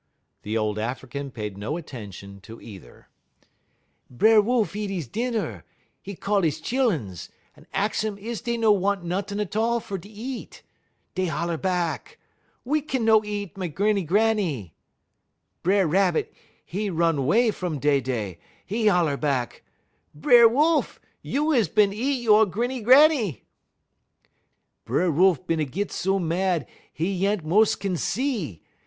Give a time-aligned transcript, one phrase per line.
[0.41, 3.07] The old African paid no attention to either.
[4.11, 5.63] "B'er Wolf eat 'e dinner;
[6.03, 9.99] 'e call 'e chilluns, 'e ahx um is dey no want nuttin' 't all fer
[10.03, 10.63] eat.
[11.15, 12.17] 'E holler back:
[12.65, 14.73] "'We no kin eat we Grinny Granny!'
[15.63, 16.33] "B'er Rabbit,
[16.73, 18.39] 'e run 'way fum dey dey;
[18.71, 19.61] 'e holler back:
[20.19, 23.43] "'B'er Wolf, you is bin eat you' Grinny Granny.'
[24.87, 26.65] "B'er Wolf bin a git so mad
[26.99, 28.63] 'e yent mos' kin see.